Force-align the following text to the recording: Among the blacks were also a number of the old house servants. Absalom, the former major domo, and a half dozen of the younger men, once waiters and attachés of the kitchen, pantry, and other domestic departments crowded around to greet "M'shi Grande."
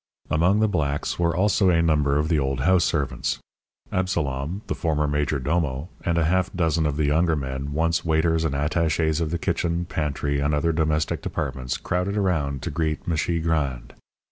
Among 0.31 0.61
the 0.61 0.67
blacks 0.67 1.19
were 1.19 1.35
also 1.35 1.69
a 1.69 1.79
number 1.79 2.17
of 2.17 2.27
the 2.27 2.39
old 2.39 2.61
house 2.61 2.83
servants. 2.83 3.37
Absalom, 3.91 4.63
the 4.65 4.73
former 4.73 5.07
major 5.07 5.37
domo, 5.37 5.89
and 6.03 6.17
a 6.17 6.23
half 6.25 6.51
dozen 6.55 6.87
of 6.87 6.97
the 6.97 7.05
younger 7.05 7.35
men, 7.35 7.71
once 7.73 8.03
waiters 8.03 8.43
and 8.43 8.55
attachés 8.55 9.21
of 9.21 9.29
the 9.29 9.37
kitchen, 9.37 9.85
pantry, 9.85 10.39
and 10.39 10.55
other 10.55 10.71
domestic 10.71 11.21
departments 11.21 11.77
crowded 11.77 12.17
around 12.17 12.63
to 12.63 12.71
greet 12.71 13.07
"M'shi 13.07 13.43
Grande." 13.43 13.93